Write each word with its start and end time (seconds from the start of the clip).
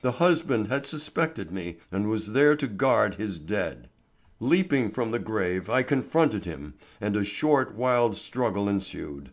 The 0.00 0.12
husband 0.12 0.68
had 0.68 0.86
suspected 0.86 1.50
me 1.50 1.76
and 1.92 2.08
was 2.08 2.32
there 2.32 2.56
to 2.56 2.66
guard 2.66 3.16
his 3.16 3.38
dead. 3.38 3.90
"Leaping 4.40 4.90
from 4.92 5.10
the 5.10 5.18
grave, 5.18 5.68
I 5.68 5.82
confronted 5.82 6.46
him 6.46 6.72
and 7.02 7.14
a 7.14 7.22
short, 7.22 7.74
wild 7.74 8.16
struggle 8.16 8.66
ensued. 8.66 9.30